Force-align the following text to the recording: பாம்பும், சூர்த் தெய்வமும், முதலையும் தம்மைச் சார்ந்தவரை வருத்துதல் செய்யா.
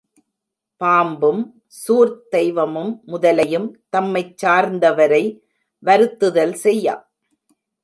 பாம்பும், 0.81 1.43
சூர்த் 1.67 2.31
தெய்வமும், 2.31 3.03
முதலையும் 3.07 3.67
தம்மைச் 3.89 4.45
சார்ந்தவரை 4.45 5.23
வருத்துதல் 5.83 6.53
செய்யா. 6.53 6.95